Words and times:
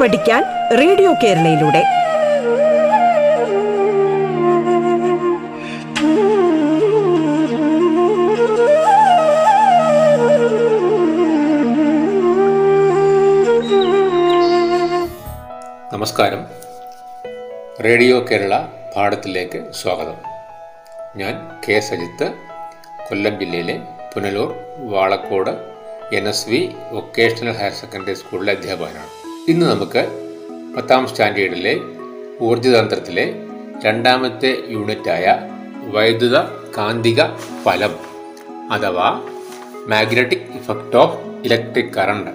പഠിക്കാൻ 0.00 0.42
റേഡിയോ 0.78 1.12
കേരളയിലൂടെ. 1.12 1.80
നമസ്കാരം. 15.92 16.46
റേഡിയോ 17.84 18.26
കേരള 18.30 18.58
പാഠത്തിലേക്ക് 18.96 19.72
സ്വാഗതം. 19.72 20.18
ഞാൻ 21.16 21.60
കെ 21.68 21.80
സജിത്ത് 21.80 22.32
കൊല്ലം 23.08 23.38
ജില്ലയിലെ 23.40 23.78
Punalur 24.14 24.54
Valakode 24.78 25.50
N 26.14 26.28
S 26.28 26.48
V 26.48 26.72
vocational 26.92 27.52
higher 27.52 27.72
secondary 27.72 28.14
സ്കൂളിലെ 28.14 28.52
അധ്യാപകനാണ്. 28.52 29.27
ഇന്ന് 29.48 29.66
നമുക്ക് 29.66 30.08
പത്താം 30.76 31.06
സ്റ്റാൻഡേർഡിലെ 31.06 31.80
ഊർജതന്ത്രത്തിലെ 32.40 33.34
രണ്ടാമത്തെ 33.84 34.64
യൂണിറ്റായ 34.68 35.48
വൈദ്യുത 35.82 36.38
കാന്തിക 36.78 37.22
ഫലം 37.62 37.90
അഥവാ 38.72 39.20
magnetic 39.86 40.40
effect 40.40 40.96
of 40.96 41.18
electric 41.44 41.94
current 41.94 42.30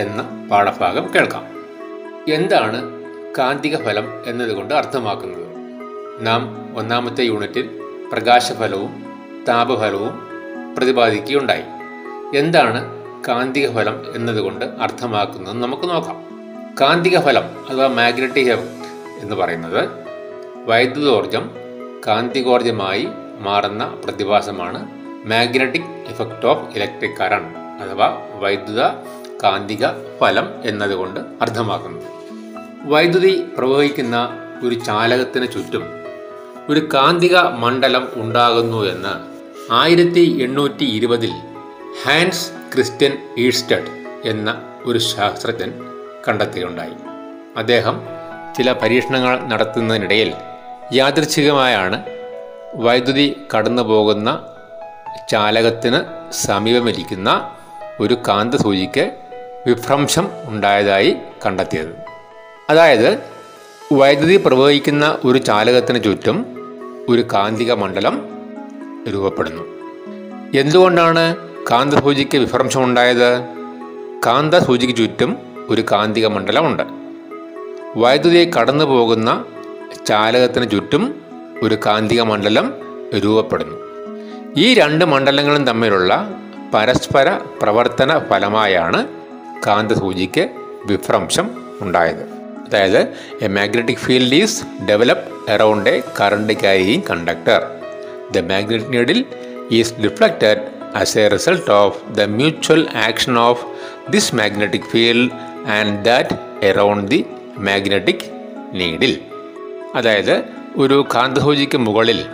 എന്ന 0.00 0.48
പാഠഭാഗം 0.50 1.14
കേൾക്കാം. 1.14 1.44
എന്താണ് 2.28 2.82
കാന്തിക 3.38 3.76
ഫലം 3.76 4.06
എന്നതുകൊണ്ട് 4.26 4.74
അർത്ഥമാക്കുന്നത്? 4.74 5.46
നാം 6.26 6.70
ഒന്നാമത്തെ 6.76 7.22
യൂണിറ്റിൽ 7.22 7.80
പ്രകാശഫലവും 8.12 9.06
താപഫലവും 9.48 10.28
പ്രതിപാദിക്കുകയുണ്ടായി. 10.76 11.64
എന്താണ് 12.36 13.04
കാന്തിക 13.28 13.74
ഫലം 13.74 14.16
എന്നതുകൊണ്ട് 14.16 14.64
അർത്ഥമാക്കുന്നത് 14.64 15.62
നമുക്ക് 15.62 15.90
നോക്കാം. 15.90 16.23
കാന്തിക 16.80 17.18
ഫലം 17.18 17.44
അഥവാ 17.68 17.86
മാഗ്നറ്റിക് 17.88 18.50
എഫക്ട് 18.50 18.88
എന്ന് 19.22 19.36
പറയുന്നത് 19.36 19.82
വൈദ്യുതോർജം 20.66 21.44
കാന്തികോർജമായി 22.06 23.04
മാറുന്ന 23.38 23.94
പ്രതിഭാസമാണ് 24.04 24.80
magnetic 25.26 25.90
effect 26.08 26.46
of 26.46 26.76
electric 26.76 27.18
current 27.20 27.58
അഥവാ 27.82 28.08
വൈദ്യുത 28.34 28.82
കാന്തിക 29.44 29.84
ഫലം 30.20 30.46
എന്നതുകൊണ്ട് 30.64 31.20
അർത്ഥമാക്കുന്നത്. 31.42 32.08
വൈദ്യുതി 32.84 33.44
പ്രവഹിക്കുന്ന 33.58 34.16
ഒരു 34.62 34.74
ചാലകത്തിന് 34.74 35.52
ചുറ്റും 35.52 35.84
ഒരു 36.68 36.88
കാന്തിക 36.94 37.36
മണ്ഡലം 37.38 38.08
ഉണ്ടാകുന്നു 38.16 38.84
എന്ന് 38.84 39.14
ആയിരത്തി 39.72 40.42
എണ്ണൂറ്റി 40.42 40.84
ഇരുപതിൽ 40.84 41.32
ഹാൻസ് 42.04 42.72
ക്രിസ്ത്യൻ 42.74 43.12
ഈസ്റ്റഡ് 43.38 43.90
എന്ന 44.28 44.48
ഒരു 44.84 44.98
ശാസ്ത്രജ്ഞൻ 44.98 45.72
കണ്ടെത്തുകയുണ്ടായി. 46.28 46.92
അദ്ദേഹം 47.56 48.00
ചില 48.56 48.72
പരീക്ഷണങ്ങൾ 48.72 49.40
നടത്തുന്നതിനിടയിൽ 49.40 50.34
യാദൃച്ഛികമായാണ് 50.94 52.02
വൈദ്യുതി 52.74 53.36
കടന്നു 53.56 53.82
പോകുന്ന 53.82 54.46
ചാലകത്തിന് 55.28 56.00
സമീപമിരിക്കുന്ന 56.32 57.50
ഒരു 58.00 58.14
കാന്തസൂചിക്ക് 58.28 59.10
വിഭ്രംശം 59.66 60.30
ഉണ്ടായതായി 60.44 61.16
കണ്ടെത്തിയത്. 61.46 61.96
അതായത് 62.70 63.18
വൈദ്യുതി 63.92 64.36
പ്രവഹിക്കുന്ന 64.36 65.18
ഒരു 65.24 65.38
ചാലകത്തിന് 65.38 66.04
ചുറ്റും 66.04 66.46
ഒരു 67.08 67.22
കാന്തിക 67.22 67.72
മണ്ഡലം 67.72 68.28
രൂപപ്പെടുന്നു. 69.12 69.62
എന്തുകൊണ്ടാണ് 70.60 71.36
കാന്തസൂചിക്ക് 71.70 72.38
വിഭ്രംശം 72.38 72.84
ഉണ്ടായത്? 72.84 73.44
കാന്തസൂചിക്ക് 74.26 74.94
ചുറ്റും 74.94 75.53
ഒരു 75.70 75.84
കാന്തിക 75.92 76.26
മണ്ഡലമുണ്ട്. 76.26 76.82
വൈദ്യുതി 77.96 78.50
കടന്നു 78.50 78.84
പോകുന്ന 78.84 79.44
ചാലകത്തിന് 80.06 80.70
ചുറ്റും 80.70 81.14
ഒരു 81.62 81.78
കാന്തിക 81.86 82.22
മണ്ഡലം 82.22 82.74
രൂപപ്പെടുന്നു. 83.18 83.76
ഈ 84.56 84.74
രണ്ട് 84.74 85.04
മണ്ഡലങ്ങളും 85.04 85.66
തമ്മിലുള്ള 85.66 86.30
പരസ്പര 86.74 87.40
പ്രവർത്തന 87.62 88.18
ഫലമായാണ് 88.18 89.06
കാന്തസൂചിക്ക് 89.66 90.48
വിഭ്രംശം 90.86 91.50
ഉണ്ടായത്. 91.80 92.22
അതായത് 92.66 93.00
a 93.42 93.46
magnetic 93.46 93.96
field 93.96 94.34
is 94.34 94.64
developed 94.88 95.50
around 95.50 95.90
a 95.90 96.02
current 96.20 96.52
carrying 96.52 97.02
conductor 97.10 97.62
the 98.32 98.38
magnetic 98.38 98.92
needle 98.92 99.24
is 99.70 99.94
deflected 99.94 100.62
as 100.96 101.18
a 101.18 101.28
result 101.28 101.70
of 101.70 102.14
the 102.14 102.20
mutual 102.20 102.88
action 102.90 103.38
of 103.38 103.66
this 104.10 104.34
magnetic 104.34 104.88
field 104.92 105.53
and 105.66 106.04
that 106.04 106.64
around 106.66 107.10
the 107.10 107.24
magnetic 107.58 108.50
needle 108.72 109.20
അതായത് 109.94 110.44
ഒരു 110.76 111.04
കാന്തഹോജിക്ക് 111.14 111.78
മുകളിൽ 111.78 112.24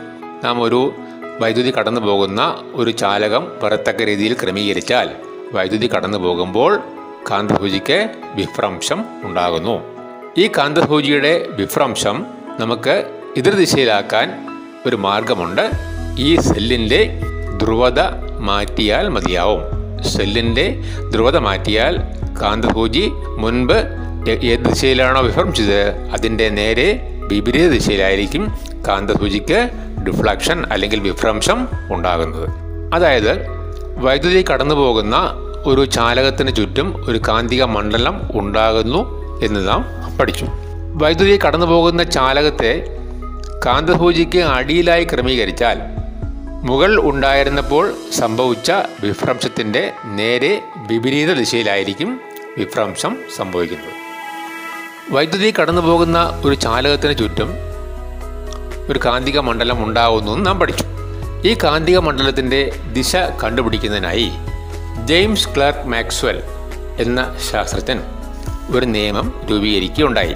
നാം 0.45 0.63
ഒരു 0.63 0.93
വൈദ്യുതി 1.41 1.73
കടന്നു 1.79 2.01
പോകുന്ന 2.01 2.63
ഒരു 2.75 2.91
ചാലകം 2.91 3.47
വരത്തക്ക 3.63 4.03
രീതിയിൽ 4.03 4.37
ക്രമീകരിച്ചാൽ 4.43 5.11
വൈദ്യുതി 5.53 5.91
കടന്നു 5.97 6.19
പോകുമ്പോൾ 6.19 6.81
കാന്തഭൂജിക്ക് 7.31 8.11
വിഭ്രംശം 8.35 9.05
ഉണ്ടാകുന്നു. 9.23 9.83
ഈ 10.39 10.47
കാന്തഭൂജിയുടെ 10.47 11.47
വിഭ്രംശം 11.51 12.27
നമുക്ക് 12.61 13.21
എതിർദിശയിലാക്കാൻ 13.37 14.47
ഒരു 14.87 14.97
മാർഗമുണ്ട്. 14.97 15.71
ഈ 16.19 16.37
സെല്ലിന്റെ 16.37 17.21
ധ്രുവത 17.63 18.01
മാറ്റിയാൽ 18.41 19.09
മതിയാവും. 19.09 19.63
സെല്ലിന്റെ 20.05 20.81
ധ്രുവത 21.11 21.37
മാറ്റിയാൽ 21.37 22.20
കാന്തസൂചി 22.43 23.11
മുൻപ് 23.39 23.77
ഏത് 24.29 24.61
ദിശയിലാണോ 24.61 25.21
വിഭ്രംശിച്ചത് 25.21 25.91
അതിന്റെ 25.91 26.49
നേരെ 26.49 27.01
വിപരീത 27.29 27.71
ദിശയിലായിരിക്കും 27.71 28.55
കാന്തസൂചിക്ക് 28.89 29.71
ഡിഫ്ലക്ഷൻ 30.07 30.65
അല്ലെങ്കിൽ 30.73 31.01
വിഭ്രംശം 31.01 31.69
ഉണ്ടാകുന്നത്. 31.91 32.49
അതായത് 32.95 33.47
വൈദ്യുതി 33.99 34.45
കടന്നു 34.53 34.75
പോകുന്ന 34.75 35.17
ഒരു 35.67 35.85
ചാലകത്തിന് 35.85 36.55
ചുറ്റും 36.55 37.05
ഒരു 37.09 37.21
കാന്തിക 37.29 37.65
മണ്ഡലം 37.65 38.21
ഉണ്ടാകുന്നു 38.35 39.01
എന്ന് 39.45 39.69
നാം 39.69 39.85
പഠിച്ചു. 40.19 40.47
വൈദ്യുതി 40.95 41.39
കടന്നു 41.47 41.67
പോകുന്ന 41.67 42.03
ചാലകത്തെ 42.03 42.97
കാന്തസൂചിക്ക് 43.67 44.39
അടിയിലായി 44.39 45.05
ക്രമീകരിച്ചാൽ 45.05 45.81
മുകൾ 46.62 47.00
ഉണ്ടായിരുന്നപ്പോൾ 47.00 47.94
സംഭവിച്ച 48.12 48.72
വിഭ്രംശത്തിന്റെ 49.00 49.93
നേരെ 50.04 50.62
വിപരീത 50.76 51.32
ദിശയിലായിരിക്കും 51.32 52.21
വിഭ്രംശം 52.59 53.16
സംഭവിക്കുന്നത്. 53.37 53.93
വൈദ്യുതി 55.10 55.54
കടന്നു 55.60 55.82
പോകുന്ന 55.82 56.43
ഒരു 56.44 56.54
ചാലകത്തിന് 56.54 57.19
ചുറ്റും 57.19 57.50
ഒരു 58.88 59.00
കാന്തിക 59.04 59.38
മണ്ഡലം 59.38 59.84
ഉണ്ടാകുന്നു 59.84 60.37
നാം 60.37 60.60
പഠിച്ചു. 60.60 60.84
ഈ 61.44 61.56
കാന്തിക 61.65 61.98
മണ്ഡലത്തിന്റെ 61.98 62.72
ദിശ 62.92 63.16
കണ്ടുപിടിക്കുന്നതിനായി 63.16 64.31
ജെയിംസ് 65.04 65.48
ക്ലാർക്ക് 65.48 65.88
മാക്സ്വൽ 65.88 66.42
എന്ന 66.98 67.37
ശാസ്ത്രജ്ഞൻ 67.53 68.00
ഒരു 68.77 68.87
നിയമം 68.87 69.41
രൂപീകരിക്കുകയുണ്ടായി. 69.50 70.34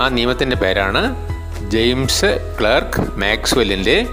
ആ 0.00 0.08
നിയമത്തിന്റെ 0.08 0.56
പേരാണ് 0.56 1.32
ജെയിംസ് 1.70 2.56
ക്ലാർക്ക് 2.60 3.00
മാക്സ്വെല്ലിന്റെ 3.00 4.06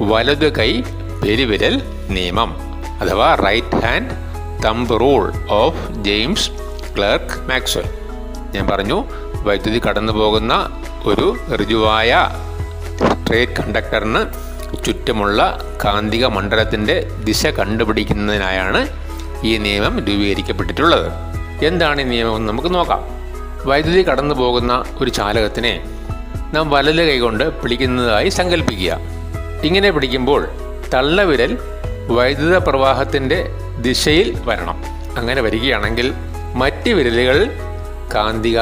വലതു 0.00 0.46
കൈ 0.46 0.82
പെരുവിരൽ 1.22 1.82
നിയമം 2.10 2.56
അഥവാ 3.00 3.34
right 3.34 3.76
hand 3.76 4.10
thumb 4.64 5.00
rule 5.00 5.32
of 5.48 5.92
James 5.92 6.50
Clerk 6.96 7.48
Maxwell 7.48 7.84
ഞാൻ 8.54 8.66
പറഞ്ഞു 8.66 9.04
വൈദ്യുതി 9.42 9.80
കടന്നു 9.88 10.12
പോകുന്ന 10.12 10.82
ഒരു 11.04 11.36
ഋജുവായ 11.56 12.28
സ്ട്രേറ്റ് 13.22 13.52
കണ്ടക്ടറിന് 13.52 14.52
ചുറ്റുമുള്ള 14.84 15.58
കാന്തിക 15.84 16.26
മണ്ഡലത്തിന്റെ 16.26 17.08
ദിശ 17.24 17.46
കണ്ടുപിടിക്കുന്നതിനായാണ് 17.46 18.88
ഈ 19.44 19.58
നിയമം 19.58 19.98
രൂപീകരിക്കപ്പെട്ടിട്ടുള്ളത്. 19.98 21.12
എന്താണ് 21.64 22.00
ഈ 22.00 22.04
നിയമം 22.04 22.36
എന്ന് 22.36 22.48
നമുക്ക് 22.48 22.74
നോക്കാം. 22.74 23.02
വൈദ്യുതി 23.68 24.02
കടന്നു 24.02 24.34
പോകുന്ന 24.34 24.84
ഒരു 25.00 25.10
ചാലകത്തിനെ 25.10 25.84
നാം 26.54 26.70
വലത് 26.70 27.08
കൈകൊണ്ട് 27.08 27.62
പിടിക്കുന്നതായി 27.62 28.28
സങ്കല്പിക്കുക 28.28 29.21
ഇങ്ങനെ 29.68 29.90
പിടിക്കുമ്പോൾ 29.90 30.42
തള്ളവിരൽ 30.94 31.52
വൈദ്യുത 32.16 32.56
പ്രവാഹത്തിന്റെ 32.56 33.38
ദിശയിൽ 33.86 34.28
വരണം. 34.48 34.78
അങ്ങനെ 35.18 35.40
വരികയാണെങ്കിൽ 35.40 36.08
മറ്റ് 36.54 36.90
വിരലുകൾ 36.90 37.38
കാന്തിക 38.14 38.60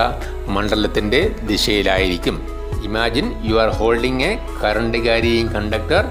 മണ്ഡലത്തിന്റെ 0.55 1.20
ദിശയിലായിരിക്കും. 1.49 2.37
Imagine 2.85 3.26
you 3.49 3.55
are 3.55 3.69
holding 3.69 4.25
a 4.25 4.31
current 4.62 4.99
carrying 4.99 5.49
conductor 5.49 6.05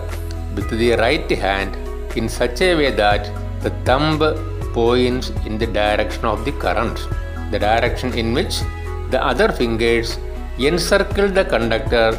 with 0.55 0.77
the 0.81 0.95
right 0.95 1.37
hand 1.43 1.77
in 2.19 2.27
such 2.29 2.63
a 2.63 2.73
way 2.73 2.89
that 2.89 3.29
the 3.65 3.71
thumb 3.89 4.27
points 4.73 5.31
in 5.47 5.57
the 5.57 5.65
direction 5.79 6.25
of 6.27 6.45
the 6.45 6.53
current 6.65 7.01
the 7.51 7.61
direction 7.65 8.11
in 8.23 8.29
which 8.39 8.59
the 9.11 9.23
other 9.31 9.51
fingers 9.51 10.15
encircle 10.67 11.27
the 11.39 11.41
conductor 11.53 12.09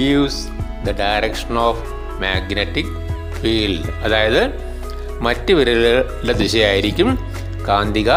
gives 0.00 0.42
the 0.84 0.96
direction 1.02 1.58
of 1.58 1.82
magnetic 2.22 2.92
field 3.40 3.90
അതായത് 4.04 4.42
മറ്റ് 5.20 5.52
വിരലുകളുടെ 5.52 6.32
ദിശയായിരിക്കും 6.32 7.10
കാന്തിക 7.68 8.10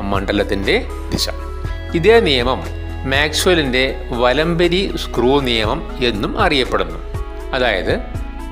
മണ്ഡലത്തിന്റെ 0.00 0.76
ദിശ. 1.12 1.28
ഇതേ 1.94 2.20
നിയമം 2.20 2.60
മാക്സ്വലിന്റെ 3.10 3.84
വലംപരി 4.10 4.82
screw 4.96 5.40
നിയമം 5.40 5.80
എന്നും 6.04 6.40
അറിയപ്പെടുന്നു. 6.40 6.98
അതായത് 7.54 7.94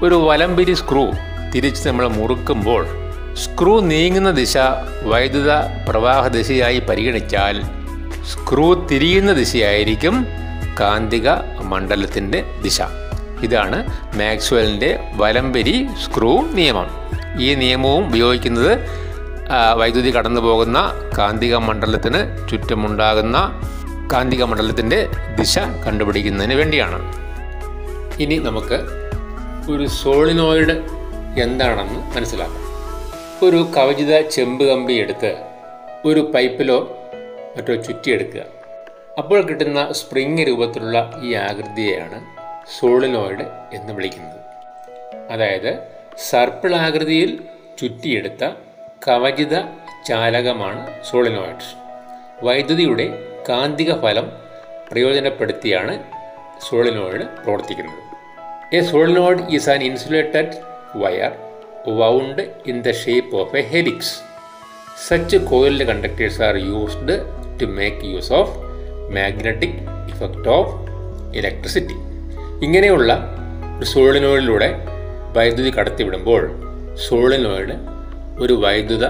ഒരു 0.04 0.14
വലംപരി 0.14 0.74
സ്ക്രൂ 0.74 1.04
തിരിച്ച് 1.54 1.88
നമ്മൾ 1.88 2.08
മുറുക്കുമ്പോൾ 2.08 2.82
സ്ക്രൂ 3.34 3.80
നീങ്ങുന്ന 3.80 4.30
ദിശ 4.30 4.56
വൈദ്യുത 5.02 5.52
പ്രവാഹ 5.88 6.26
ദിശയായി 6.28 6.78
പരിഗണിച്ചാൽ 6.78 7.56
സ്ക്രൂ 8.32 8.66
തിരിയുന്ന 8.86 9.32
ദിശയായിരിക്കും 9.32 10.26
കാന്തിക 10.80 11.28
മണ്ഡലത്തിന്റെ 11.62 12.44
ദിശ. 12.62 12.80
ഇതാണ് 13.42 13.78
മാക്സ്വെലിന്റെ 14.18 14.98
വലംവരി 15.14 15.86
സ്ക്രൂ 16.04 16.42
നിയമം. 16.42 16.88
ഈ 17.40 17.54
നിയമവും 17.54 18.06
ഉപയോഗിക്കുന്നത് 18.06 18.72
വൈദ്യുതി 19.76 20.10
കടന്നു 20.10 20.40
പോകുന്ന 20.40 20.92
കാന്തിക 21.18 21.56
മണ്ഡലത്തിന് 21.56 22.48
ചുറ്റുമുണ്ടാകുന്ന 22.48 23.60
കാന്തിക 24.12 24.44
മണ്ഡലത്തിന്റെ 24.44 25.08
ദിശ 25.38 25.58
കണ്ടുപിടിക്കുന്നതിന് 25.58 26.54
വേണ്ടിയാണ്. 26.54 26.98
ഇനി 28.22 28.38
നമുക്ക് 28.38 28.78
ഒരു 29.72 29.86
സോളിനോയിഡ് 29.86 30.76
എന്താണെന്ന് 31.40 32.16
മനസ്സിലാക്കാം. 32.16 32.64
ഒരു 33.46 33.68
കവചിത 33.76 34.20
ചെമ്പ് 34.20 34.64
കമ്പി 34.64 34.92
എടുത്ത് 34.92 35.36
ഒരു 36.04 36.32
പൈപ്പിലോ 36.34 36.78
മറ്റോ 37.56 37.74
ചുറ്റിയെടുക്കുക. 37.74 38.42
അപ്പോൾ 39.18 39.42
കിട്ടുന്ന 39.42 39.92
സ്പ്രിങ് 39.92 40.38
രൂപത്തിലുള്ള 40.38 41.20
ഈ 41.22 41.34
ആകൃതിയെയാണ് 41.34 42.39
സോളിനോയിഡ് 42.78 43.44
എന്ന് 43.76 43.92
വിളിക്കുന്നത്. 43.92 44.40
അതായത് 45.30 45.78
സർപ്പിൾ 46.30 46.74
ആകൃതിയിൽ 46.74 47.40
ചുറ്റിയെടുത്ത 47.78 48.44
കവചിത 49.08 49.60
ചാലകമാണ് 50.06 51.04
സോളിനോയിഡ്. 51.10 51.68
വൈദ്യുതിയുടെ 52.42 53.06
കാന്തിക 53.48 54.00
ഫലം 54.02 54.32
പ്രയോജനപ്പെടുത്തിയാണ് 54.92 55.98
സോളിനോയിഡ് 56.68 57.24
പ്രവർത്തിക്കുന്നത്. 57.44 58.00
A 58.74 58.80
solenoid 58.80 59.42
is 59.50 59.70
an 59.70 59.82
insulated 59.82 60.56
wire 60.96 61.32
wound 62.00 62.42
in 62.66 62.82
the 62.82 62.90
shape 62.90 63.36
of 63.36 63.56
a 63.56 63.60
helix 63.60 64.14
such 65.08 65.36
coiled 65.36 65.84
conductors 65.84 66.42
are 66.42 66.56
used 66.56 67.16
to 67.60 67.64
make 67.64 68.04
use 68.04 68.32
of 68.32 68.54
magnetic 69.10 69.78
effect 70.14 70.48
of 70.48 70.72
electricity 71.36 72.09
ഇങ്ങനെയുള്ള 72.62 73.34
ഒരു 73.78 73.86
സോളിനോയിഡിലൂടെ 73.86 74.74
വൈദ്യുതി 75.36 75.70
കടത്തിവിടുമ്പോൾ 75.70 76.50
സോളിനോയിഡ് 77.08 77.72
ഒരു 78.38 78.52
വൈദ്യുത 78.52 79.06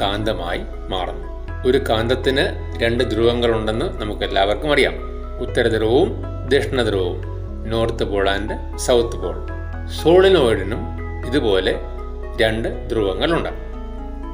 കാന്തമായി 0.00 0.60
മാറുന്നു. 0.88 1.26
ഒരു 1.68 1.78
കാന്തത്തിന് 1.78 2.40
രണ്ട് 2.82 3.10
ധ്രുവങ്ങളുണ്ടെന്ന് 3.10 4.00
നമുക്ക് 4.00 4.22
എല്ലാവർക്കും 4.22 4.72
അറിയാം. 4.72 4.94
ഉത്തരധ്രുവവും 5.40 6.22
ദക്ഷിണധ്രുവവും 6.48 7.22
north 7.70 8.04
pole 8.04 8.30
and 8.30 8.78
south 8.78 9.16
pole. 9.16 9.34
സോളിനോയിഡിനും 10.02 10.78
ഇതുപോലെ 11.26 11.74
രണ്ട് 12.40 12.90
ധ്രുവങ്ങളുണ്ട്. 12.90 13.48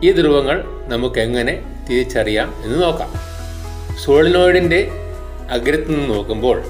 ഈ 0.07 0.13
ധ്രുവങ്ങൾ 0.13 0.65
നമുക്ക് 0.89 1.21
എങ്ങനെ 1.21 1.85
തിരിച്ചറിയാം 1.91 2.55
എന്ന് 2.65 2.83
നോക്കാം. 2.83 3.13
സോളിനോയിഡിന്റെ 4.05 4.89
അഗ്രത്തിൽ 5.51 5.93
നിന്ന് 5.93 6.15
നോക്കുമ്പോൾ 6.15 6.63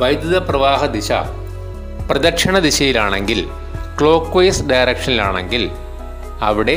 വൈദ്യുത 0.00 0.36
പ്രവാഹ 0.38 0.84
ദിശ 0.86 1.12
പ്രദക്ഷിണ 2.08 2.58
ദിശയിലാണെങ്കിൽ 2.58 3.40
ക്ലോക്ക് 3.98 4.36
വൈസ് 4.36 4.62
ഡയറക്ഷനിലാണെങ്കിൽ 4.70 5.62
അവിടെ 6.48 6.76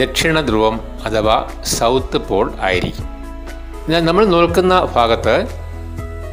ദക്ഷിണ 0.00 0.40
ധ്രുവം 0.40 0.74
അഥവാ 1.06 1.36
സൗത്ത് 1.78 2.18
പോൾ 2.28 2.46
ആയിരിക്കും. 2.68 3.06
എന്നാൽ 3.84 4.02
നമ്മൾ 4.04 4.24
നോക്കുന്ന 4.26 4.74
ഭാഗത്ത് 4.96 5.36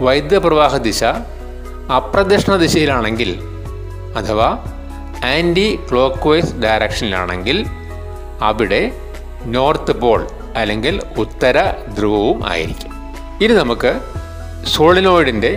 വൈദ്യുത 0.05 0.39
പ്രവാഹ 0.45 0.77
ദിശ 0.87 1.03
അപ്രദക്ഷിണ 1.97 2.55
ദിശയിലാണെങ്കിൽ 2.55 3.31
അഥവാ 4.19 4.49
ആന്റി 5.33 5.67
ക്ലോക്ക് 5.89 6.29
വൈസ് 6.29 6.53
ഡയറക്ഷനിലാണെങ്കിൽ 6.63 7.59
അവിടെ 8.49 8.83
നോർത്ത് 9.55 9.93
പോൾ 10.01 10.21
അല്ലെങ്കിൽ 10.61 10.95
ഉത്തര 11.17 11.57
ധ്രുവവും 11.97 12.39
ആയിരിക്കും. 12.47 12.91
ഇനി 13.43 13.53
നമുക്ക് 13.53 13.91
സോളിനോയിഡിന്റെ 14.73 15.51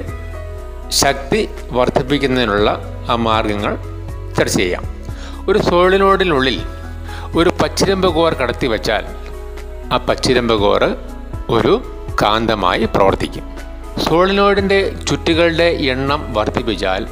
ശക്തി 0.91 1.49
വർദ്ധിപ്പിക്കുന്നതിനുള്ള 1.71 2.81
ആ 3.11 3.15
മാർഗങ്ങൾ 3.15 3.77
ചർച്ച 4.35 4.57
ചെയ്യാം. 4.57 4.85
ഒരു 5.49 5.59
സോളിനോടിനുള്ളിൽ 5.59 6.63
ഒരു 7.37 7.51
പച്ചിരമ്പ് 7.63 8.15
കോർ 8.15 8.35
കടത്തി 8.35 8.67
വച്ചാൽ 8.67 9.05
ആ 9.93 9.97
പച്ചിരമ്പ് 9.97 10.55
കോറ് 10.55 10.97
ഒരു 11.49 11.83
കാന്തമായി 12.23 12.85
പ്രവർത്തിക്കും. 12.85 13.57
സോളിനോയിഡിന്റെ 14.09 14.93
ചുറ്റുകളുടെ 15.09 15.65
എണ്ണം 15.65 16.35
വർദ്ധിപ്പിച്ചാൽ 16.35 17.07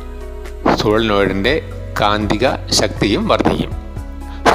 സോളിനോയിഡിന്റെ 0.76 1.62
കാന്തിക 2.00 2.48
ശക്തിയും 2.70 3.28
വർദ്ധിക്കും. 3.28 3.70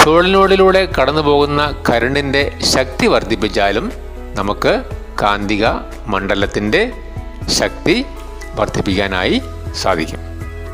സോളിനോയിഡിലൂടെ 0.04 0.88
കടന്നു 1.02 1.22
പോകുന്ന 1.22 1.84
കരണ്ടിന്റെ 1.90 2.58
ശക്തി 2.62 3.08
വർദ്ധിപ്പിച്ചാലും 3.08 3.92
നമുക്ക് 4.36 4.84
കാന്തിക 5.22 5.68
മണ്ഡലത്തിന്റെ 6.08 6.92
ശക്തി 7.48 8.06
വർദ്ധിപ്പിക്കാനായി 8.56 9.42
സാധിക്കും. 9.76 10.20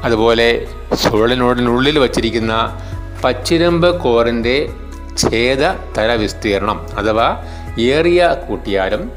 അതുപോലെ 0.04 0.68
സുഴലിനോടിനുള്ളിൽ 0.94 2.00
വച്ചിരിക്കുന്ന 2.00 2.80
പച്ചിരമ്പ് 3.24 4.02
കോറിന്റെ 4.02 4.70
ഛേദ 5.18 5.62
തല 5.98 6.16
വിസ്തീർണം 6.16 6.86
അഥവാ 6.98 7.44
ഏറിയ 7.80 8.36
കൂട്ടിയാലും 8.50 9.12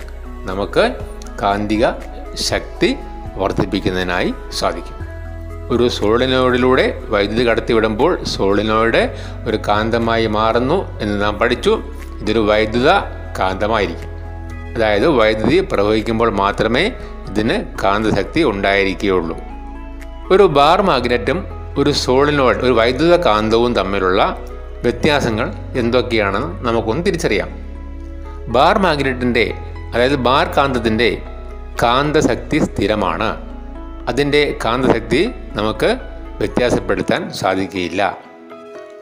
നമുക്ക് 0.45 0.95
കാന്തിക 1.43 1.87
ശക്തി 2.35 2.97
വർദ്ധിപ്പിക്കുന്നതിനായി 3.37 4.35
സാധിക്കും. 4.53 4.99
ഒരു 5.71 5.89
സോളിനോയിഡിലൂടെ 5.89 7.03
വൈദ്യുതി 7.09 7.49
കടത്തിവിടുമ്പോൾ 7.49 8.25
സോളിനോയിഡ് 8.25 9.17
ഒരു 9.47 9.57
കാന്തമായി 9.57 10.27
മാറുന്നു 10.27 11.01
എന്ന് 11.01 11.23
നാം 11.23 11.39
പഠിച്ചു. 11.39 11.83
ഇതൊരു 12.21 12.39
വൈദ്യുത 12.39 12.91
കാന്തമായിരിക്കും. 13.39 14.09
അതായത് 14.75 15.09
വൈദ്യുതി 15.09 15.61
പ്രവഹിക്കുമ്പോൾ 15.73 16.31
മാത്രമേ 16.31 16.93
ഇതിന് 17.31 17.65
കാന്തശക്തി 17.85 18.43
ഉണ്ടായിരിക്കുകയുള്ളൂ 18.43 19.37
ഒരു 20.31 20.43
ബാർ 20.43 20.83
മാഗ്നറ്റും 20.83 21.45
ഒരു 21.79 21.91
സോളിനോയിഡ് 21.91 22.59
ഒരു 22.59 22.73
വൈദ്യുത 22.73 23.17
കാന്തവും 23.17 23.75
തമ്മിലുള്ള 23.75 24.39
വ്യത്യാസങ്ങൾ 24.83 25.53
എന്തൊക്കെയാണെന്ന് 25.77 26.69
നമുക്കൊന്ന് 26.69 27.07
തിരിച്ചറിയാം. 27.07 27.49
ബാർ 28.49 28.79
മാഗ്നറ്റിന്റെ 28.79 29.55
അതായത് 29.95 30.17
ബാർ 30.17 30.47
കാന്തത്തിന്റെ 30.57 31.23
കാന്തശക്തി 31.83 32.59
സ്ഥിരമാണ്. 32.59 33.37
അതിന്റെ 34.09 34.59
കാന്തശക്തി 34.65 35.31
നമുക്ക് 35.55 35.97
വ്യത്യാസപ്പെടുത്താൻ 36.39 37.31
സാധിക്കുകയില്ല. 37.33 38.19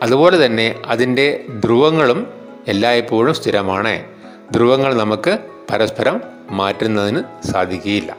അതുപോലെ 0.02 0.47
തന്നെ 0.47 0.75
അതിന്റെ 0.87 1.45
ധ്രുവങ്ങളും 1.64 2.26
എല്ലായ്പ്പോഴും 2.68 3.35
സ്ഥിരമാണ്. 3.35 4.04
ധ്രുവങ്ങൾ 4.52 4.95
നമുക്ക് 4.95 5.38
പരസ്പരം 5.73 6.36
മാറ്റുന്നതിന് 6.50 7.46
സാധിക്കുകയില്ല. 7.46 8.16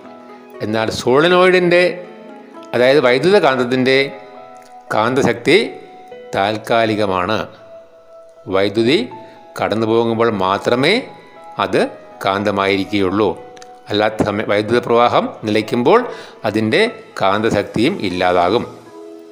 എന്നാൽ 0.62 0.90
സോളിനോയിഡിന്റെ 0.90 2.06
അതായത് 2.74 3.00
വൈദ്യുത 3.00 3.38
കാന്തത്തിന്റെ 3.38 4.12
കാന്തശക്തി 4.94 5.74
താൽക്കാലികമാണ്. 6.36 7.48
വൈദ്യുതി 8.48 9.10
കടന്നു 9.64 9.88
പോകുമ്പോൾ 9.88 10.32
മാത്രമേ 10.32 11.02
അത് 11.60 11.88
കാന്തമായിരിക്കുകയുള്ളൂ. 12.26 13.42
അല്ലാത്ത 13.90 14.24
സമയം 14.24 14.50
വൈദ്യുത 14.50 14.86
പ്രവാഹം 14.86 15.30
നിലയ്ക്കുമ്പോൾ 15.44 16.08
അതിന്റെ 16.46 16.92
കാന്തശക്തിയും 17.22 18.02
ഇല്ലാതാകും. 18.02 18.78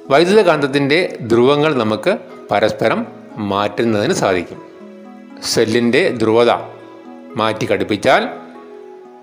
വൈദ്യുത 0.08 0.40
കാന്തത്തിന്റെ 0.40 1.18
ധ്രുവങ്ങൾ 1.20 1.74
നമുക്ക് 1.74 2.18
പരസ്പരം 2.50 3.06
മാറ്റുന്നതിന് 3.36 4.12
സാധിക്കും. 4.12 4.62
സെല്ലിന്റെ 5.42 6.08
ധ്രുവത 6.08 6.50
മാറ്റി 7.36 7.66
ഘടിപ്പിച്ചാൽ 7.66 8.45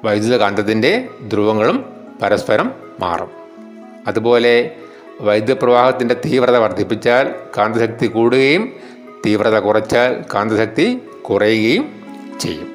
വൈദ്യുത 0.03 0.36
കാന്തത്തിന്റെ 0.36 1.07
ധ്രുവങ്ങളും 1.27 1.86
പരസ്പരം 2.22 2.72
മാറും. 3.00 3.27
അതുപോലെ 4.07 4.75
വൈദ്യുത 5.22 5.57
പ്രവാഹത്തിന്റെ 5.62 6.15
തീവ്രത 6.25 6.57
വർദ്ധിപ്പിച്ചാൽ 6.57 7.31
കാന്തശക്തി 7.57 8.07
കൂടുകയും 8.07 8.74
തീവ്രത 9.25 9.60
കുറച്ചാൽ 9.60 10.24
കാന്തശക്തി 10.33 11.01
കുറയുകയും 11.22 12.01
ചെയ്യും. 12.39 12.67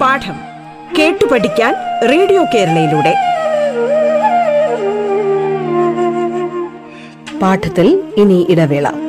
പാഠം 0.00 0.40
കേട്ടു 0.98 1.24
പഠിക്കാൻ 1.24 1.74
റേഡിയോ 2.08 2.44
കേരളയിലൂടെ. 2.54 3.14
പാഠത്തിൽ 7.38 8.12
ഇനി 8.16 8.46
ഇടവേള. 8.48 9.07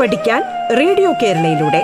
പഠിക്കാൻ 0.00 0.42
റേഡിയോ 0.78 1.12
കേരളയിലൂടെ. 1.12 1.82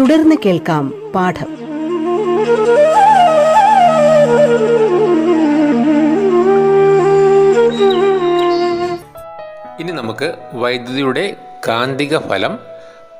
തുടർന്ന് 0.00 0.36
കേൾക്കാം 0.46 1.12
പാഠം. 1.14 1.46
ഇനി 9.80 9.92
നമുക്ക് 9.92 10.34
വൈദ്യുതിയുടെ 10.52 11.36
കാന്തിക 11.68 12.18
ഫലം 12.18 12.58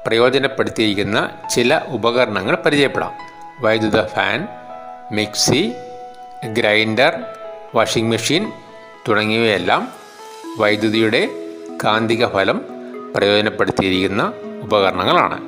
പ്രയോജനപ്പെടുത്തിയിരിക്കുന്ന 0.06 1.30
ചില 1.50 1.80
ഉപകരണങ്ങൾ 1.88 2.58
പരിചയപ്പെടാം. 2.66 3.12
വൈദ്യുത 3.60 4.06
fan 4.06 4.48
mixie 5.12 5.72
grinder 6.52 7.22
washing 7.74 8.10
machine 8.10 8.52
തുടങ്ങിയവയെല്ലാം 9.08 9.88
വൈദ്യുതിയുടെ 10.58 11.28
കാന്തിക 11.84 12.26
ഫലം 12.26 12.62
പ്രയോജനപ്പെടുത്തിയിരിക്കുന്ന 13.16 14.32
ഉപകരണങ്ങളാണ്. 14.62 15.44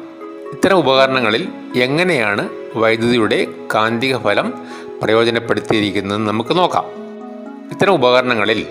ഇത്തരം 0.52 0.76
ഉപകരണങ്ങളിൽ 0.76 1.48
എങ്ങനെയാണ് 1.76 2.48
വൈദ്യുതിയുടെ 2.76 3.46
കാന്തിക 3.74 4.16
ഫലം 4.16 4.54
പ്രയോജനപ്പെടുത്തിയിരിക്കുന്നതെന്ന് 5.02 6.28
നമുക്ക് 6.28 6.58
നോക്കാം. 6.58 6.84
ഇത്തരം 7.70 7.92
ഉപകരണങ്ങളിൽ 7.94 8.66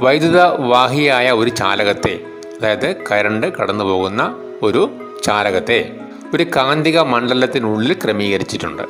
വൈദ്യുത 0.00 0.42
വാഹിയായ 0.42 1.30
ഒരു 1.30 1.50
ചാലകത്തെ 1.50 2.20
അതായത് 2.56 2.96
കരണ്ട് 3.10 3.46
കടന്നു 3.56 3.84
പോകുന്ന 3.84 4.34
ഒരു 4.62 4.90
ചാലകത്തെ 5.24 5.96
ഒരു 6.34 6.46
കാന്തിക 6.56 7.00
മണ്ഡലത്തിനുള്ളിൽ 7.00 7.92
ക്രമീകരിച്ചിട്ടുണ്ട്. 8.04 8.82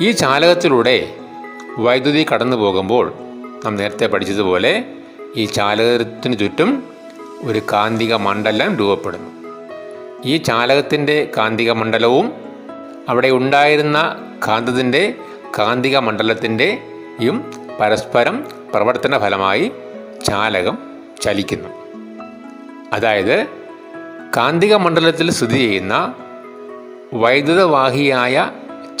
ഈ 0.00 0.10
ചാലകത്തിലൂടെ 0.10 1.14
വൈദ്യുതി 1.78 2.26
കടന്നു 2.32 2.56
പോകുമ്പോൾ 2.56 3.12
നാം 3.64 3.76
നേരത്തെ 3.76 4.06
പഠിച്ചതുപോലെ 4.06 4.84
ഈ 5.36 5.44
ചാലകത്തിന് 5.44 6.38
ചുറ്റും 6.38 6.82
ഒരു 7.44 7.62
കാന്തിക 7.72 8.14
മണ്ഡലം 8.14 8.76
രൂപപ്പെടുന്നു. 8.76 9.30
ഈ 10.24 10.36
ചാലകത്തിന്റെ 10.36 11.30
കാന്തിക 11.36 11.70
മണ്ഡലവും 11.70 12.32
അവിടെ 13.08 13.28
ഉണ്ടായിരുന്ന 13.28 14.24
കാന്തത്തിന്റെ 14.48 15.14
കാന്തിക 15.58 15.98
മണ്ഡലത്തിന്റെയും 15.98 17.52
പരസ്പരം 17.80 18.44
പ്രവർത്തന 18.74 19.18
ഫലമായി 19.18 19.72
ചാലകം 20.24 20.78
ചലിക്കുന്നു. 21.22 21.68
അതായത് 22.92 23.46
കാന്തിക 24.36 24.74
മണ്ഡലത്തിൽ 24.74 25.30
സ്ഥിതി 25.30 25.58
ചെയ്യുന്ന 25.58 26.14
വൈദ്യുതവാഹിയായ 27.14 28.50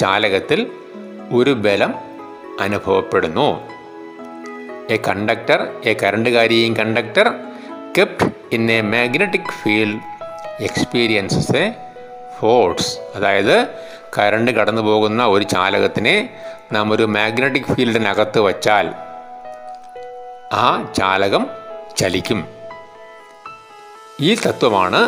ചാലകത്തിൽ 0.00 0.66
ഒരു 1.32 1.50
ബലം 1.50 1.94
അനുഭവപ്പെടുന്നു. 2.60 3.79
A 4.90 5.00
conductor 5.08 5.60
a 5.84 5.94
current 6.02 6.28
carrying 6.28 6.76
conductor 6.76 7.26
kept 7.98 8.26
in 8.52 8.72
a 8.72 8.80
magnetic 8.88 9.52
field 9.62 10.00
experiences 10.60 11.56
a 11.56 11.64
force 12.38 12.98
അതായത് 13.16 13.56
കറണ്ട് 14.18 14.50
കടന്നു 14.50 14.82
പോകുന്ന 14.82 15.26
ഒരു 15.26 15.44
ചാലകത്തിനെ 15.44 16.14
നാം 16.72 16.92
ഒരു 16.92 17.04
മാഗ്നറ്റിക് 17.08 17.74
ഫീൽഡിനകത്ത് 17.74 18.40
വച്ചാൽ 18.40 18.86
ആ 20.54 20.66
ചാലകം 20.96 21.42
ചലിക്കും. 21.96 22.40
ഈ 24.20 24.34
തത്വമാണ് 24.46 25.00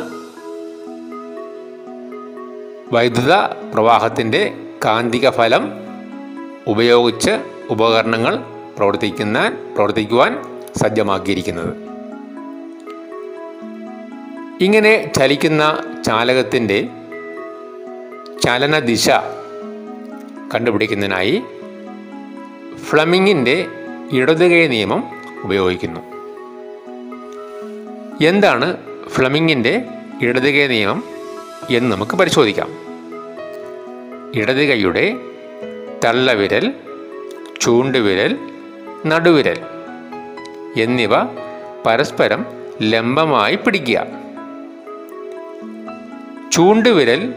വൈദ്യുത 2.92 3.34
പ്രവാഹത്തിന്റെ 3.72 4.42
കാന്തിക 4.84 5.30
ഫലം 5.30 5.64
ഉപയോഗിച്ച് 6.66 7.32
ഉപകരണങ്ങൾ 7.70 8.34
പ്രവർത്തിക്കുന്ന 8.82 9.48
പ്രവർത്തിക്കുവാൻ 9.74 10.42
സജ്ജമാക്കിയിരിക്കുന്നത്. 10.76 11.74
ഇങ്ങനെ 14.60 15.12
ചലിക്കുന്ന 15.16 15.78
ചാലകത്തിന്റെ 16.06 16.88
ചലനദിശ 18.44 19.10
കണ്ടുപിടിക്കുന്നതിനായി 20.54 21.42
ഫ്ലമിങ്ങിന്റെ 22.90 23.66
ഇടതുകൈ 24.12 24.66
നിയമം 24.66 25.04
ഉപയോഗിക്കുന്നു. 25.44 26.00
എന്താണ് 28.24 28.76
ഫ്ലമിങ്ങിന്റെ 29.08 29.82
ഇടതുകൈ 30.22 30.66
നിയമം 30.66 31.04
എന്ന് 31.70 31.96
നമുക്ക് 31.96 32.16
പരിശോധിക്കാം. 32.16 32.68
ഇടതുകൈയുടെ 34.34 35.16
തള്ളവിരൽ 36.04 36.74
ചൂണ്ടുവിരൽ 37.60 38.38
നടുവിരൽ 39.06 39.58
എന്നിവ 40.76 41.10
പരസ്പരം 41.86 42.46
ലംബമായി 42.82 43.56
പിടിക്കുക. 43.56 44.06
ചൂണ്ടുവിരൽ 46.52 47.34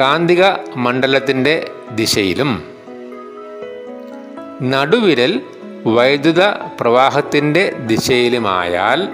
കാന്തിക 0.00 0.44
മണ്ഡലത്തിന്റെ 0.76 1.70
ദിശയിലും. 1.94 2.64
നടുവിരൽ 4.62 5.40
വൈദ്യുത 5.86 6.44
പ്രവാഹത്തിന്റെ 6.80 7.70
ദിശയിലുമായാൽ 7.70 9.08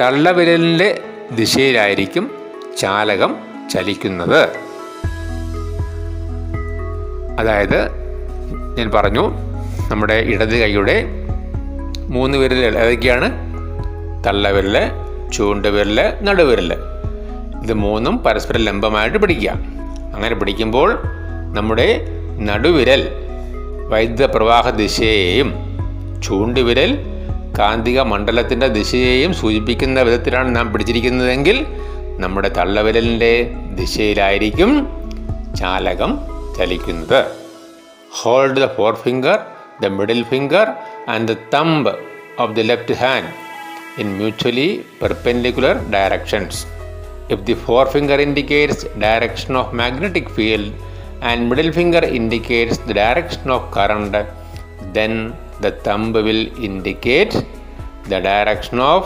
തള്ളവിരലിന്റെ 0.00 1.02
ദിശയിലായിരിക്കും 1.30 2.30
ചാലകം 2.78 3.36
ചലിക്കുന്നത്. 3.70 4.48
അതായത് 7.40 7.88
ഞാൻ 8.78 8.90
പറഞ്ഞു 8.90 9.53
നമ്മുടെ 9.90 10.14
ഇടത് 10.14 10.60
കൈയുടെ 10.60 11.04
മൂന്ന് 12.10 12.38
വിരലുകൾ 12.38 12.78
ഏതൊക്കെയാണ്? 12.78 13.30
തള്ളവിരൽ 14.26 14.78
ചൂണ്ടുവിരൽ 15.32 16.12
നടുവിരൽ 16.22 16.72
ഇത് 17.62 17.74
മൂന്നും 17.74 18.18
പരസ്പരം 18.18 18.60
ലംബമായിട്ട് 18.60 19.18
പിടിക്കുക. 19.18 19.50
അങ്ങനെ 20.14 20.34
പിടിക്കുമ്പോൾ 20.34 21.02
നമ്മുടെ 21.56 22.06
നടുവിരൽ 22.38 23.08
വൈദ്യുത 23.88 24.30
പ്രവാഹ 24.30 24.70
ദിശയെയും 24.70 25.54
ചൂണ്ടുവിരൽ 26.22 26.98
കാന്തിക 27.58 28.00
മണ്ഡലത്തിന്റെ 28.00 28.68
ദിശയെയും 28.68 29.34
സൂചിപ്പിക്കുന്ന 29.34 30.02
വിധത്തിലാണ് 30.02 30.56
നാം 30.56 30.72
പിടിച്ചിരിക്കുന്നതെങ്കിൽ 30.72 31.66
നമ്മുടെ 32.18 32.48
തള്ളവിരലിന്റെ 32.48 33.50
ദിശയിലായിരിക്കും 33.74 34.88
ചാലകം 35.56 36.18
ചലിക്കുന്നത്. 36.58 37.24
Hold 38.22 38.56
the 38.56 38.66
four 38.66 38.94
finger 38.94 39.38
The 39.83 39.91
middle 39.99 40.23
finger 40.33 40.67
and 41.13 41.27
the 41.31 41.37
thumb 41.55 41.91
of 42.43 42.51
the 42.57 42.65
left 42.71 42.97
hand 43.03 43.29
in 43.97 44.17
mutually 44.19 44.67
perpendicular 44.99 45.73
directions. 45.95 46.53
If 47.29 47.39
the 47.45 47.55
forefinger 47.67 48.17
indicates 48.19 48.83
direction 49.07 49.55
of 49.55 49.73
magnetic 49.73 50.27
field 50.29 50.67
and 51.21 51.49
middle 51.49 51.71
finger 51.71 52.03
indicates 52.19 52.77
the 52.79 52.93
direction 52.93 53.49
of 53.49 53.69
current, 53.71 54.15
then 54.93 55.13
the 55.61 55.71
thumb 55.85 56.13
will 56.27 56.43
indicate 56.63 57.33
the 58.05 58.19
direction 58.21 58.79
of 58.93 59.01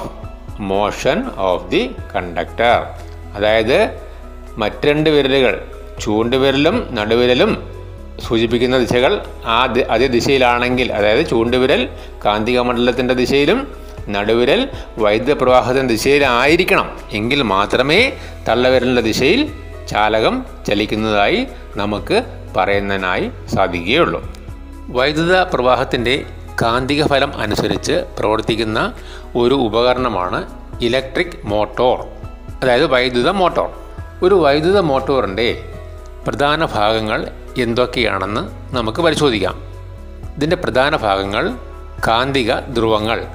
motion 0.73 1.19
of 1.49 1.57
the 1.73 1.83
conductor. 2.13 2.75
അതായത് 3.37 3.77
മറ്റ് 4.61 4.87
രണ്ട് 4.87 5.07
വിരലുകൾ 5.09 5.53
ചൂണ്ടുവിരലും 6.03 6.75
നടുവിരലും 6.97 7.51
സൂചിപ്പിക്കുന്ന 8.20 8.78
ദിശകൾ 8.78 9.22
ആ 9.46 9.74
അതേ 9.90 10.06
ദിശയിലാണെങ്കിൽ 10.06 10.92
അതായത് 10.92 11.26
ചൂണ്ടുവിരൽ 11.26 11.88
കാന്തിക 12.24 12.60
മണ്ഡലത്തിന്റെ 12.60 13.14
ദിശയിലും 13.14 13.68
നടുവിരൽ 14.08 14.68
വൈദ്യുത 14.98 15.36
പ്രവാഹത്തിന്റെ 15.42 15.94
ദിശയിലായിരിക്കണം. 15.94 16.98
എങ്കിൽ 17.12 17.42
മാത്രമേ 17.42 18.12
തള്ളവിരലിന്റെ 18.48 19.02
ദിശയിൽ 19.02 19.52
ചാലകം 19.88 20.46
ചലിക്കുന്നതായി 20.68 21.46
നമുക്ക് 21.76 22.22
പറയുന്നതിനായി 22.56 23.30
സാധിക്കുകയുള്ളൂ. 23.54 24.32
വൈദ്യുത 24.88 25.42
പ്രവാഹത്തിന്റെ 25.42 26.24
കാന്തിക 26.62 27.06
ഫലം 27.06 27.38
അനുസരിച്ച് 27.38 27.92
പ്രവർത്തിക്കുന്ന 27.92 28.92
ഒരു 29.36 29.54
ഉപകരണമാണ് 29.54 30.46
ഇലക്ട്രിക് 30.80 31.38
മോട്ടോർ 31.44 32.00
അതായത് 32.62 32.86
വൈദ്യുത 32.86 33.28
മോട്ടോർ. 33.28 33.70
ഒരു 34.22 34.34
വൈദ്യുത 34.34 34.78
മോട്ടോറിന്റെ 34.78 35.64
പ്രധാന 36.26 36.64
ഭാഗങ്ങൾ 36.64 37.28
എന്തൊക്കെയാണെന്ന് 37.62 38.76
നമുക്ക് 38.76 39.02
പരിശോധിക്കാം. 39.02 39.62
ഇതിന്റെ 40.36 40.56
പ്രധാന 40.56 40.96
ഭാഗങ്ങൾ 40.96 41.54
കാന്തിക 42.08 42.58
ധ്രുവങ്ങൾ 42.58 43.26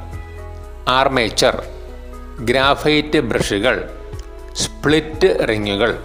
ആർമേച്ചർ 0.87 1.63
ഗ്രാഫൈറ്റ് 2.39 3.19
ബ്രഷുകൾ 3.19 3.89
സ്പ്ലിറ്റ് 4.53 5.47
റിങ്ങുകൾ 5.49 5.99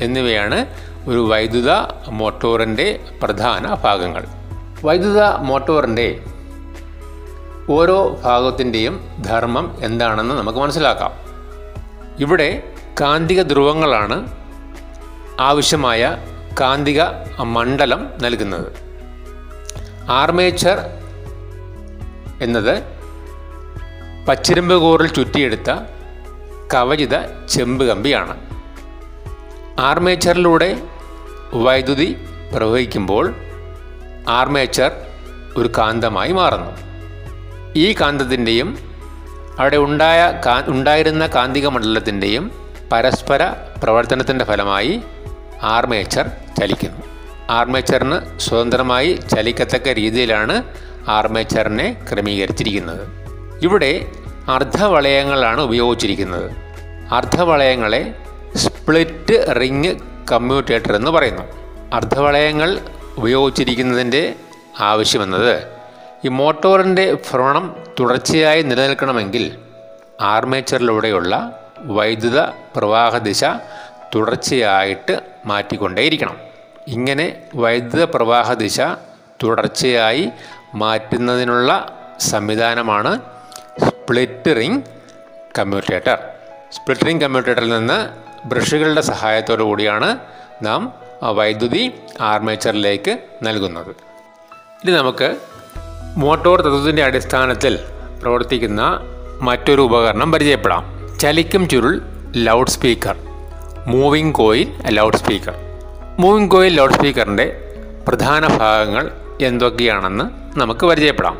എന്നിവയാണ് 0.00 0.66
ഒരു 1.06 1.18
വൈദ്യുത 1.18 1.70
മോട്ടോറിന്റെ 2.08 3.00
പ്രധാന 3.22 3.74
ഭാഗങ്ങൾ. 3.74 4.24
വൈദ്യുത 4.84 5.22
മോട്ടോറിന്റെ 5.22 6.22
ഓരോ 7.70 8.20
ഭാഗത്തിന്റെയും 8.24 9.22
ധർമ്മം 9.22 9.76
എന്താണെന്ന് 9.80 10.34
നമുക്ക് 10.34 10.58
മനസ്സിലാക്കാം. 10.58 11.12
ഇവിടെ 12.18 12.62
കാന്തിക 13.00 13.42
ധ്രുവങ്ങളാണ് 13.42 14.32
ആവശ്യമായ 15.40 16.16
കാന്തിക 16.60 17.02
മണ്ഡലം 17.40 18.10
നൽകുന്നത്. 18.22 18.72
ആർമേച്ചർ 20.10 20.78
എന്നത് 22.40 22.82
പച്ചിരുമ്പ് 24.28 24.74
കൂറിൽ 24.74 25.08
ചുറ്റിയെടുത്ത 25.08 25.70
കവചിത 26.74 27.46
ചെമ്പ് 27.46 27.84
കമ്പിയാണ്. 27.84 28.40
ആർമേച്ചറിലൂടെ 29.80 30.82
വൈദ്യുതി 31.54 32.16
പ്രവഹിക്കുമ്പോൾ 32.56 33.34
ആർമേച്ചർ 34.28 34.90
ഒരു 35.56 35.70
കാന്തമായി 35.78 36.32
മാറുന്നു. 36.32 36.72
ഈ 37.76 37.96
കാന്തത്തിന്റെയും 38.00 38.78
അവിടെ 39.58 39.76
ഉണ്ടായ 39.76 40.40
കാ 40.46 40.62
ഉണ്ടായിരുന്ന 40.66 41.26
കാന്തിക 41.26 41.66
മണ്ഡലത്തിന്റെയും 41.66 42.50
പരസ്പര 42.92 43.50
പ്രവർത്തനത്തിന്റെ 43.82 44.44
ഫലമായി 44.44 45.02
ആർമേച്ചർ 45.62 46.30
ചലിക്കുന്നു 46.60 47.02
ആർമേച്ചറിന് 47.50 48.38
സ്വതന്ത്രമായി 48.38 49.12
ചലിക്കത്തക്ക 49.12 49.88
രീതിയിലാണ് 49.88 50.64
ആർമേച്ചറിനെ 51.08 52.06
ക്രമീകരിച്ചിരിക്കുന്നത്. 52.12 53.04
ഇവിടെ 53.62 54.06
അർദ്ധവളയങ്ങളാണ് 54.48 55.60
ഉപയോഗിച്ചിരിക്കുന്നത്. 55.60 56.50
അർദ്ധവളയങ്ങളെ 57.14 58.14
സ്പ്ലിറ്റ് 58.56 59.60
റിങ് 59.60 59.94
കമ്മ്യൂട്ടേറ്റർ 60.32 60.92
എന്ന് 60.92 61.10
പറയുന്നു. 61.10 61.42
അർദ്ധവളയങ്ങൾ 61.94 62.80
ഉപയോഗിച്ചിരിക്കുന്നതിന്റെ 63.16 64.34
ആവശ്യമെന്നത് 64.80 65.62
ഈ 66.24 66.28
മോട്ടോറിന്റെ 66.28 67.14
ഭ്രമണം 67.14 67.76
തുടർച്ചയായി 68.00 68.62
നിലനിൽക്കണമെങ്കിൽ 68.62 69.58
ആർമേച്ചറിലൂടെയുള്ള 70.20 71.32
വൈദ്യുത 71.78 72.40
പ്രവാഹ 72.76 73.18
ദിശ 73.18 73.44
തുടർച്ചയായിട്ട് 74.14 75.20
മാറ്റിക്കൊണ്ടേയിരിക്കണം. 75.46 76.45
ഇങ്ങനെ 76.88 77.36
വൈദ്യുത 77.54 78.04
പ്രവാഹ 78.04 78.52
ദിശ 78.52 78.80
തുടർച്ചയായി 79.42 80.28
മാറ്റുന്നതിനുള്ള 80.74 81.98
സംവിധാനമാണ് 82.20 83.20
split 83.88 84.56
ring 84.56 84.82
commutator. 85.58 86.18
Split 86.72 87.06
ring 87.06 87.22
കമ്മ്യൂട്ടേറ്ററിൽ 87.22 87.68
നിന്ന് 87.68 88.08
ബ്രഷുകളുടെ 88.48 89.00
സഹായത്തോടു 89.00 89.62
കൂടിയാണ് 89.62 90.18
നാം 90.62 90.92
വൈദ്യുതി 91.22 91.92
ആർമേച്ചറിലേക്ക് 92.20 93.18
നൽകുന്നത്. 93.42 93.90
ഇനി 94.84 94.90
നമുക്ക് 94.90 95.36
മോട്ടോർ 96.16 96.60
തത്വത്തിന്റെ 96.60 97.04
അടിസ്ഥാനത്തിൽ 97.04 97.78
പ്രവർത്തിക്കുന്ന 98.22 99.00
മറ്റൊരു 99.40 99.82
ഉപകരണം 99.82 100.32
പരിചയപ്പെടാം. 100.32 101.18
ചലിക്കും 101.18 101.68
ചുരുൾ 101.68 102.02
loud 102.36 102.68
speaker. 102.68 103.16
Moving 103.86 104.34
coil 104.34 104.82
loud 104.90 105.16
speaker. 105.16 105.54
Moving 106.18 106.78
loud 106.78 106.92
സ്പീക്കറിന്റെ 106.92 107.74
പ്രധാന 108.08 108.46
ഭാഗങ്ങൾ 108.46 109.10
എന്തൊക്കെയാണെന്ന് 109.40 110.24
നമുക്ക് 110.58 110.86
പരിചയപ്പെടാം. 110.86 111.38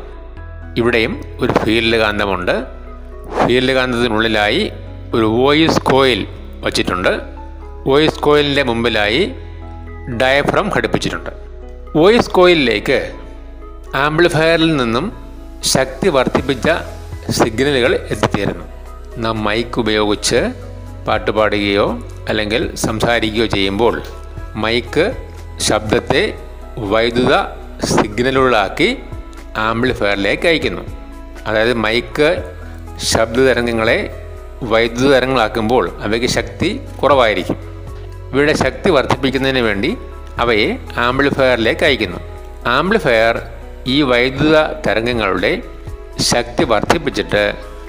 ഇവിടെയും 0.77 1.21
ഒരു 1.39 1.51
ഫീൽഡ് 1.51 1.97
കാന്തമുണ്ട് 1.97 2.63
ഫീൽഡ് 3.45 3.73
കാന്തത്തിനുള്ളിലായി 3.73 4.71
ഒരു 5.13 5.25
വോയിസ് 5.25 5.79
കോയിൽ 5.79 6.27
വച്ചിട്ടുണ്ട്. 6.59 7.19
വോയിസ് 7.87 8.19
കോയിലിന്റെ 8.19 8.63
മുമ്പിലായി 8.63 9.31
ഡയഫ്രം 10.21 10.69
ഘടിപ്പിച്ചിട്ടുണ്ട്. 10.75 11.29
വോയിസ് 11.95 12.29
കോയിലിലേക്ക് 12.29 13.11
ആംപ്ലിഫയറിൽ 13.95 14.75
നിന്നും 14.75 15.13
ശക്തി 15.63 16.09
വർദ്ധിപ്പിച്ച 16.09 16.69
സിഗ്നലുകൾ 17.31 17.95
എത്തിച്ചേരുന്നു. 17.95 18.65
നാം 19.17 19.43
മൈക്ക് 19.43 19.79
ഉപയോഗിച്ച് 19.79 20.53
പാട്ട് 21.07 21.31
പാടുകയോ 21.31 21.99
അല്ലെങ്കിൽ 22.29 22.75
സംസാരിക്കുകയോ 22.75 23.45
ചെയ്യുമ്പോൾ 23.45 24.01
മൈക്ക് 24.57 25.05
ശബ്ദത്തെ 25.59 26.21
വൈദ്യുത 26.77 27.35
സിഗ്നലുകളാക്കി 27.85 28.89
ആംപ്ലിഫയറിലേക്ക് 29.57 30.47
അയക്കുന്നു 30.47 30.83
അതായത് 31.47 31.73
മൈക്ക് 31.73 32.29
ശബ്ദ 33.11 33.39
തരംഗങ്ങളെ 33.39 33.99
വൈദ്യുത 34.63 35.09
തരംഗങ്ങളാക്കുമ്പോൾ 35.11 35.89
അവയ്ക്ക് 36.01 36.27
ശക്തി 36.27 36.81
കുറവായിരിക്കും. 37.03 37.57
ഇവയുടെ 38.31 38.53
ശക്തി 38.53 38.89
വർദ്ധിപ്പിക്കുന്നതിന് 38.89 39.61
വേണ്ടി 39.61 39.97
അവയെ 40.37 40.69
ആംപ്ലിഫയറിലേക്ക് 40.97 41.83
അയക്കുന്നു 41.83 42.19
ആംപ്ലിഫയർ 42.67 43.35
ഈ 43.87 44.01
വൈദ്യുത 44.01 44.57
തരംഗങ്ങളുടെ 44.87 45.51
ശക്തി 46.21 46.63
വർദ്ധിപ്പിച്ചിട്ട് 46.63 47.43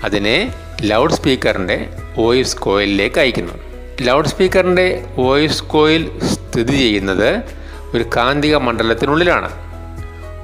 അതിനെ 0.05 0.37
ലൗഡ് 0.83 1.13
സ്പീക്കറിന്റെ 1.13 1.79
വോയിസ് 2.17 2.57
കോയിലിലേക്ക് 2.57 3.21
അയക്കുന്നു 3.21 3.55
ലൗഡ് 4.03 4.29
സ്പീക്കറിന്റെ 4.29 4.87
വോയിസ് 5.17 5.65
കോയിൽ 5.65 6.03
സ്ഥിതി 6.59 6.77
ചെയ്യുന്നത് 6.77 7.43
ഒരു 7.95 8.05
കാന്തിക 8.17 8.57
മണ്ഡലത്തിനുള്ളിലാണ്. 8.57 9.51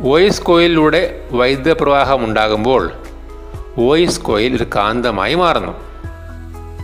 വോയിസ് 0.00 0.42
കോയിലിലൂടെ 0.42 1.24
വൈദ്യുത 1.30 1.76
പ്രവാഹം 1.80 2.24
ഉണ്ടാകുമ്പോൾ 2.24 2.92
വോയിസ് 3.78 4.20
കോയിൽ 4.20 4.56
ഒരു 4.56 4.66
കാന്തമായി 4.76 5.34
മാറുന്നു. 5.34 5.72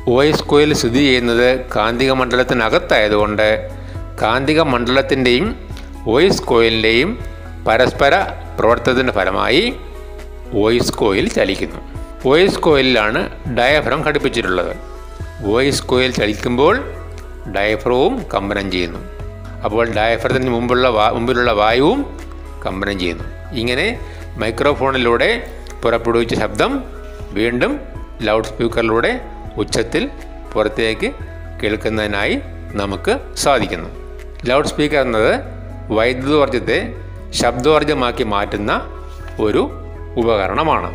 വോയിസ് 0.08 0.42
കോയിൽ 0.42 0.74
സ്ഥിതി 0.74 0.98
ചെയ്യുന്നത് 0.98 1.60
കാന്തിക 1.76 2.12
മണ്ഡലത്തിനകത്തായതുകൊണ്ട് 2.12 3.70
കാന്തിക 4.22 4.60
മണ്ഡലത്തിന്റെയും 4.60 5.68
വോയിസ് 6.04 6.42
കോയിലിന്റെയും 6.42 7.24
പരസ്പര 7.68 8.26
പ്രവർത്തനത്തിന്റെ 8.58 9.12
ഫലമായി 9.12 9.74
വോയിസ് 10.52 10.92
കോയിൽ 10.92 11.28
ചലിക്കുന്നു. 11.28 11.76
വോയിസ് 12.26 12.58
കോയിലാണ് 12.58 13.28
ഡയഫ്രം 13.58 14.02
ഘടിപ്പിച്ചിട്ടുള്ളത്. 14.02 14.76
വോയിസ് 15.40 15.82
കോയിൽ 15.82 16.12
ചലിക്കുമ്പോൾ 16.12 16.80
ഡയഫ്രവും 17.56 18.22
കമ്പനം 18.34 18.70
ചെയ്യുന്നു. 18.70 19.19
അപ്പോൾ 19.64 19.94
ഡയഫ്രത്തിന് 19.94 20.50
മുമ്പുള്ള 20.50 20.88
മുമ്പിലുള്ള 20.88 21.52
വായുവും 21.52 22.18
കമ്പനം 22.66 22.98
ചെയ്യുന്നു. 22.98 23.24
ഇങ്ങനെ 23.52 24.00
മൈക്രോഫോണിലൂടെ 24.36 25.50
പുറപ്പെടുവിച്ച 25.82 26.34
ശബ്ദം 26.34 26.84
വീണ്ടും 27.32 27.80
ലൗഡ് 28.22 28.44
സ്പീക്കറിലൂടെ 28.44 29.20
ഉച്ചത്തിൽ 29.56 30.10
പുറത്തേക്ക് 30.52 31.12
കേൾക്കുന്നതിനായി 31.62 32.40
നമുക്ക് 32.72 33.18
സാധിക്കുന്നു. 33.34 33.88
ലൗഡ് 34.48 34.66
സ്പീക്കർ 34.66 35.00
എന്നത് 35.00 35.40
വൈദ്യുതോർജത്തെ 35.92 36.94
ശബ്ദോർജമാക്കി 37.30 38.22
മാറ്റുന്ന 38.22 38.72
ഒരു 39.40 39.70
ഉപകരണമാണ്. 40.16 40.90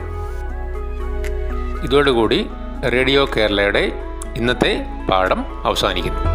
ഇതോടുകൂടി 1.83 2.47
റേഡിയോ 2.93 3.25
കേരളയുടെ 3.25 3.91
ഇന്നത്തെ 4.37 4.85
പാഠം 5.11 5.65
അവസാനിക്കുന്നു. 5.65 6.34